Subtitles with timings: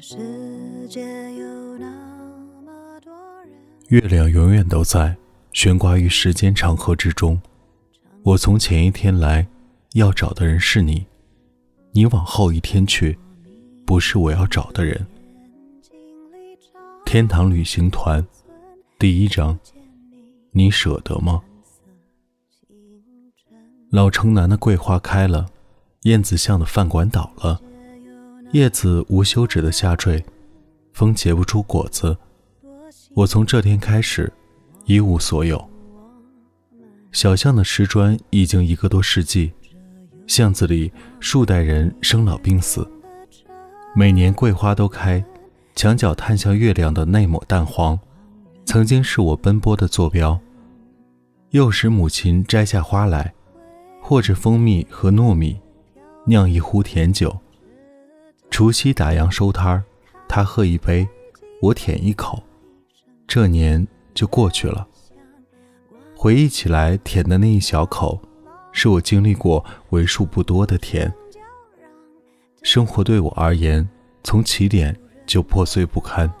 [0.00, 1.02] 世界
[1.34, 1.86] 有那
[2.64, 3.12] 么多
[3.44, 3.52] 人
[3.88, 5.16] 月亮永远都在，
[5.52, 7.40] 悬挂于时间长河之中。
[8.22, 9.46] 我从前一天来，
[9.92, 11.06] 要找的人是你；
[11.92, 13.16] 你往后一天去，
[13.86, 15.06] 不是我要找的人。
[17.04, 18.26] 天堂旅行团，
[18.98, 19.58] 第一章，
[20.50, 21.42] 你舍得吗？
[23.90, 25.46] 老城南的桂花开了，
[26.02, 27.60] 燕子巷的饭馆倒了，
[28.52, 30.24] 叶子无休止的下坠，
[30.92, 32.16] 风结不出果子。
[33.14, 34.32] 我从这天开始
[34.84, 35.62] 一无所有。
[37.10, 39.52] 小巷的石砖已经一个多世纪，
[40.26, 42.88] 巷子里数代人生老病死。
[43.94, 45.24] 每年桂花都开，
[45.74, 47.98] 墙角探向月亮的那抹淡黄，
[48.64, 50.38] 曾经是我奔波的坐标。
[51.50, 53.32] 幼时母亲摘下花来，
[54.00, 55.60] 和着蜂蜜和糯米，
[56.26, 57.36] 酿一壶甜酒。
[58.54, 59.82] 除夕打烊收摊儿，
[60.28, 61.08] 他喝一杯，
[61.60, 62.40] 我舔一口。
[63.26, 64.86] 这年就过去了。
[66.16, 68.22] 回忆起来，舔的那一小口，
[68.70, 71.12] 是我经历过为数不多的甜。
[72.62, 73.88] 生活对我而言，
[74.22, 74.96] 从起点
[75.26, 76.32] 就破碎不堪。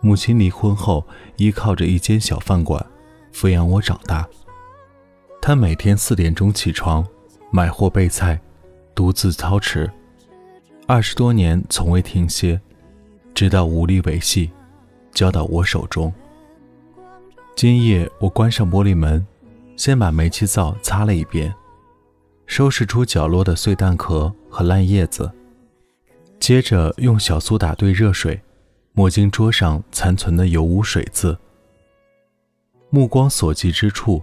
[0.00, 2.84] 母亲离婚后，依靠着一间小饭馆，
[3.32, 4.28] 抚养我长大。
[5.40, 7.06] 她每天四点钟起床，
[7.52, 8.40] 买货备菜，
[8.92, 9.88] 独自操持，
[10.92, 12.60] 二十多年从未停歇，
[13.32, 14.50] 直到无力维系。
[15.10, 16.12] 交到我手中。
[17.56, 19.26] 今夜我关上玻璃门，
[19.74, 21.54] 先把煤气灶擦了一遍，
[22.44, 25.32] 收拾出角落的碎蛋壳和烂叶子，
[26.38, 28.38] 接着用小苏打兑热水，
[28.92, 31.38] 抹净桌上残存的油污水渍。
[32.90, 34.20] 目光所及之处，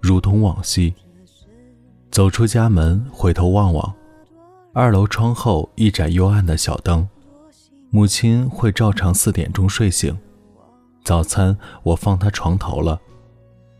[0.00, 0.92] 如同往昔。
[2.10, 3.94] 走出家门，回头望望，
[4.72, 7.08] 二楼窗后一盏幽暗的小灯，
[7.90, 10.16] 母亲会照常四点钟睡醒。
[11.02, 13.00] 早餐我放她床头了，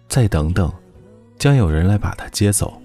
[0.08, 0.72] 再等等，
[1.38, 2.82] 将有人来把她接走。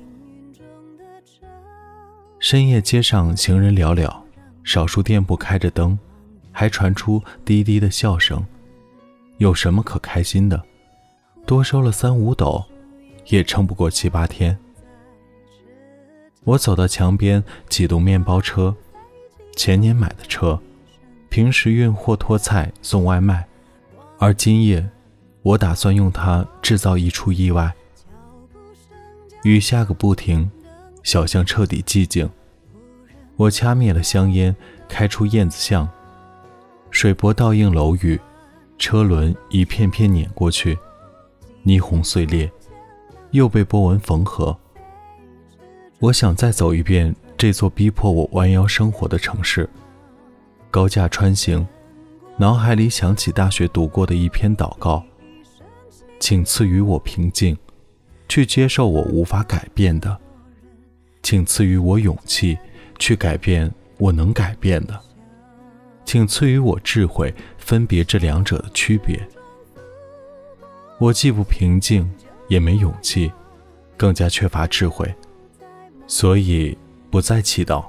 [2.38, 4.14] 深夜街上行人寥寥，
[4.64, 5.98] 少数店铺开着灯，
[6.52, 8.46] 还传出低低的笑声。
[9.38, 10.62] 有什么可开心的？
[11.48, 12.64] 多收了三五斗，
[13.30, 14.56] 也撑不过七八天。
[16.46, 18.76] 我走到墙边，启动面包车，
[19.56, 20.60] 前年买的车，
[21.28, 23.48] 平时运货拖菜送外卖。
[24.20, 24.88] 而今夜，
[25.42, 27.74] 我打算用它制造一出意外。
[29.44, 30.50] 雨下个不停，
[31.02, 32.30] 小巷彻底寂静。
[33.38, 34.56] 我掐灭了香烟，
[34.88, 35.90] 开出燕子巷。
[36.92, 38.20] 水波倒映楼宇，
[38.78, 40.78] 车轮一片片碾过去，
[41.66, 42.50] 霓虹碎裂，
[43.32, 44.56] 又被波纹缝合。
[46.06, 49.68] 我想再走一遍这座逼迫我弯腰生活的城市，
[50.70, 51.68] 高架穿行。
[52.38, 55.04] 脑海里想起大学读过的一篇祷告，
[56.20, 57.58] 请赐予我平静，
[58.30, 60.16] 去接受我无法改变的；
[61.24, 62.56] 请赐予我勇气，
[63.00, 64.94] 去改变我能改变的；
[66.06, 69.20] 请赐予我智慧，分别这两者的区别。
[71.00, 72.08] 我既不平静，
[72.48, 73.32] 也没勇气，
[73.98, 75.12] 更加缺乏智慧，
[76.08, 76.78] 所以
[77.10, 77.86] 不再祈祷。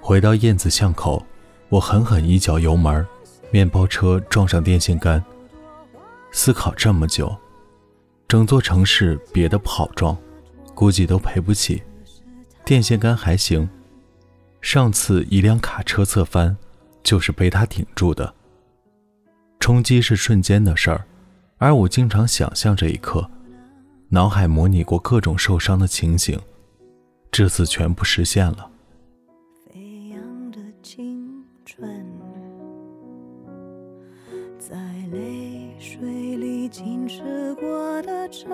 [0.00, 1.24] 回到燕子巷口。
[1.70, 3.06] 我狠狠一脚油门，
[3.52, 5.24] 面包车撞上电线杆。
[6.32, 7.32] 思考这么久，
[8.26, 10.18] 整座城市别的不好撞，
[10.74, 11.80] 估计都赔不起。
[12.64, 13.70] 电线杆还行，
[14.60, 16.56] 上次一辆卡车侧翻，
[17.04, 18.34] 就是被它顶住的。
[19.60, 21.06] 冲击是瞬间的事儿，
[21.58, 23.30] 而我经常想象这一刻，
[24.12, 26.36] 脑海模拟过各种受伤的情形，
[27.30, 28.68] 这次全部实现了。
[36.72, 38.48] 浸湿过的长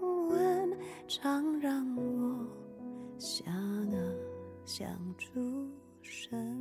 [0.00, 2.46] 吻，常让我
[3.18, 3.94] 想啊
[4.64, 4.88] 想
[5.18, 5.68] 出
[6.00, 6.57] 神。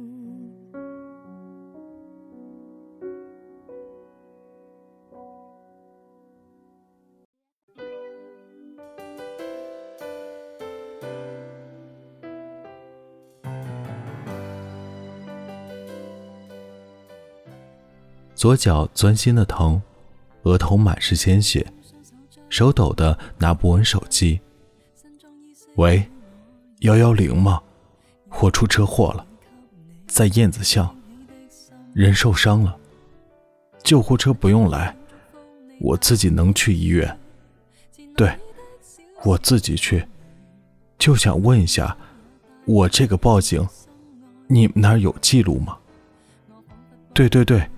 [18.48, 19.82] 左脚钻心的疼。
[20.44, 21.70] 额头满是鲜血，
[22.48, 24.40] 手抖的拿不稳手机。
[25.76, 26.02] 喂，
[26.80, 27.62] 幺幺零吗？
[28.40, 29.28] 我出车祸了，
[30.08, 30.96] 在燕子巷，
[31.94, 32.74] 人受伤了，
[33.84, 34.96] 救护车不用来，
[35.82, 37.20] 我自己能去医院。
[38.16, 38.34] 对，
[39.26, 40.08] 我自己去。
[40.98, 41.98] 就想问一下，
[42.66, 43.68] 我这个报警，
[44.48, 45.78] 你们那儿有记录吗？
[47.14, 47.70] 对对对，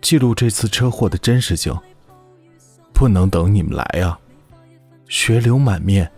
[0.00, 1.74] 记录这次车祸的真实性。
[2.92, 4.18] 不能等你们来啊！
[5.08, 6.10] 血流满面，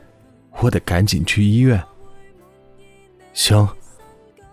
[0.60, 1.80] 我得赶紧去医院。
[3.32, 3.68] 行，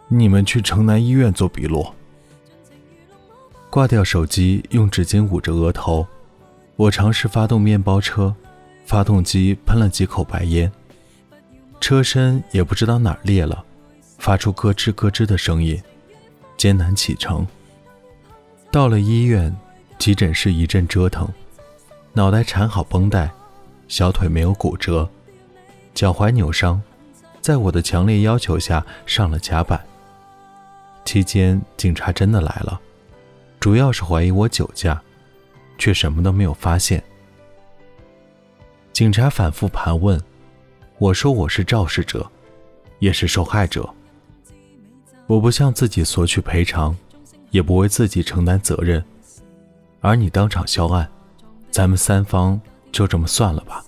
[0.08, 1.88] 你们去城南医院做笔录。
[3.72, 6.08] 挂掉手机，用纸巾捂着额头。
[6.76, 8.36] 我尝试发动面包车，
[8.86, 10.72] 发动机喷了几口白烟，
[11.81, 13.66] 车身也不知道哪儿裂了，
[14.18, 15.81] 发出咯吱咯吱的声音，
[16.58, 17.46] 艰难启程。
[18.71, 19.56] 到了医院，
[19.98, 21.27] 急诊室一阵折腾。
[22.13, 23.31] 脑袋缠好绷带，
[23.88, 25.10] 小腿没有骨折，
[25.95, 26.80] 脚踝扭伤，
[27.42, 29.83] 在我的强烈要求下上了甲板。
[31.04, 32.80] 期间，警察真的来了，
[33.60, 35.01] 主要是怀疑我酒驾，
[35.80, 37.04] 却什么都没有发现。
[38.94, 40.21] 警察反复盘问，
[41.00, 42.30] 我说我是肇事者，
[43.00, 43.89] 也是受害者。
[45.25, 46.95] 我不向自己索取赔偿，
[47.51, 49.04] 也不为自己承担责任，
[50.01, 51.10] 而你当场销案。
[51.72, 52.60] 咱们三方
[52.92, 53.86] 就这么算了吧。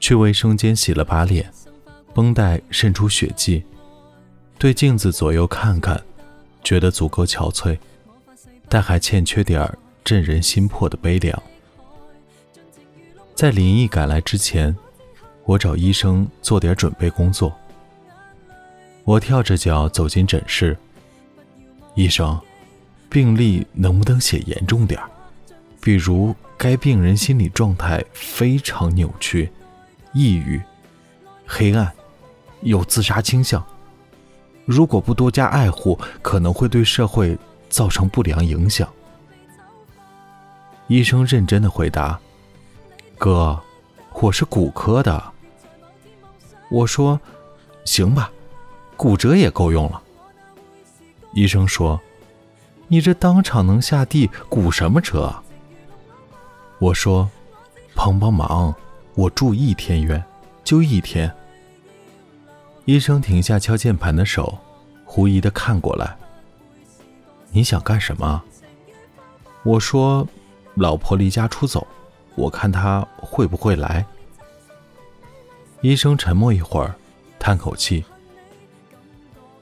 [0.00, 1.50] 去卫生间洗了把脸，
[2.12, 3.64] 绷带渗出血迹，
[4.58, 6.00] 对镜子左右看看，
[6.64, 7.78] 觉得足够憔悴，
[8.68, 9.72] 但还欠缺点
[10.04, 11.40] 震人心魄的悲凉。
[13.34, 14.76] 在林毅赶来之前，
[15.44, 17.52] 我找医生做点准备工作。
[19.04, 20.76] 我跳着脚走进诊室，
[21.98, 22.40] 医生，
[23.10, 25.10] 病历能不能写严重点儿？
[25.80, 29.50] 比如，该病人心理状态非常扭曲，
[30.12, 30.62] 抑郁、
[31.44, 31.92] 黑暗，
[32.60, 33.66] 有自杀倾向。
[34.64, 37.36] 如果不多加爱护，可能会对社会
[37.68, 38.88] 造成不良影响。
[40.86, 42.16] 医生认真的回答
[43.18, 43.60] ：“哥，
[44.12, 45.20] 我是骨科的。”
[46.70, 47.20] 我说
[47.84, 48.30] ：“行吧，
[48.96, 50.00] 骨折也够用了。”
[51.38, 52.00] 医生说
[52.88, 55.32] ：“你这当场能下地，鼓什么折？”
[56.80, 57.30] 我说
[57.94, 58.74] ：“帮帮忙，
[59.14, 60.20] 我住一天院，
[60.64, 61.32] 就一天。”
[62.86, 64.58] 医生停下敲键盘的手，
[65.04, 66.16] 狐疑的看过来
[67.52, 68.42] ：“你想干什么？”
[69.62, 70.26] 我说
[70.74, 71.86] ：“老婆离家出走，
[72.34, 74.04] 我看她会不会来。”
[75.82, 76.96] 医生沉默一会儿，
[77.38, 78.04] 叹口气：“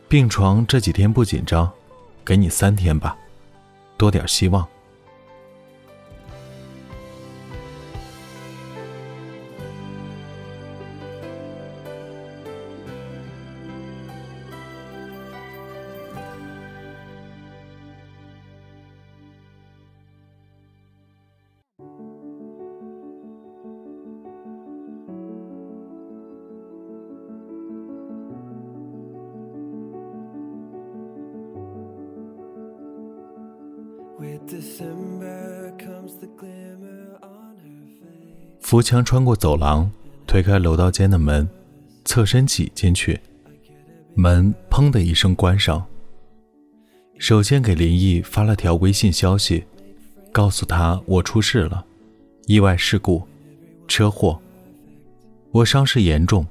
[0.08, 1.69] 病床这几天不紧张，
[2.25, 3.17] 给你三天吧，
[3.97, 4.67] 多点希望。”
[38.61, 39.91] 扶墙穿过走廊，
[40.27, 41.47] 推开楼道间的门，
[42.05, 43.21] 侧身挤进去，
[44.15, 45.85] 门砰的一声关上。
[47.19, 49.65] 首先给林毅发了条微信消息，
[50.32, 51.85] 告诉他我出事了，
[52.46, 53.23] 意外事故，
[53.87, 54.41] 车祸，
[55.51, 56.46] 我伤势严重，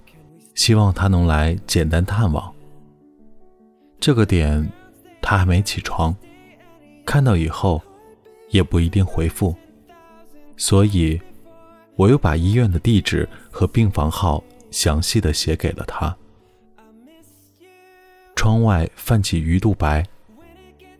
[0.54, 2.54] 希望他能来简单探望。
[4.00, 4.72] 这个点，
[5.20, 6.16] 他还没起床。
[7.06, 7.82] 看到以后，
[8.50, 9.56] 也不一定回复，
[10.58, 11.22] 所以，
[11.96, 16.16] 我又把医院的地址和病房号详细的写给了他。
[18.36, 20.04] 窗外泛起鱼肚白，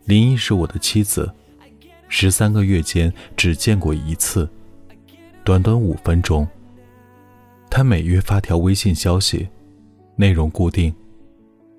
[0.04, 1.30] 林毅是我的妻子，
[2.08, 4.48] 十三个月间只见过一次，
[5.44, 6.46] 短短五分钟。
[7.68, 9.46] 他每月发条微信消息，
[10.14, 10.94] 内容固定，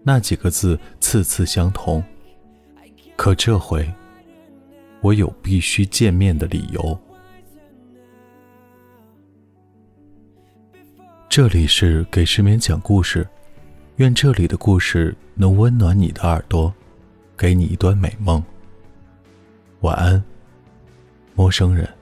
[0.03, 2.03] 那几个字次次相同，
[3.15, 3.89] 可这回。
[5.07, 6.99] 我有必须见面的理由。
[11.29, 13.25] 这里是给失眠讲故事，
[13.97, 16.73] 愿这里的故事能温暖你的耳朵，
[17.37, 18.43] 给你一段美梦。
[19.79, 20.21] 晚安，
[21.35, 21.96] 陌生人。